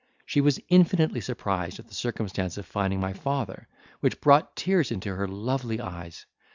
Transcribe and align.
She 0.25 0.41
was 0.41 0.59
infinitely 0.67 1.21
surprised 1.21 1.77
at 1.77 1.87
the 1.87 1.93
circumstance 1.93 2.57
of 2.57 2.65
finding 2.65 2.99
my 2.99 3.13
father, 3.13 3.67
which 3.99 4.19
brought 4.19 4.55
tears 4.55 4.91
into 4.91 5.13
her 5.15 5.27
lovely 5.27 5.79
eyes. 5.79 6.25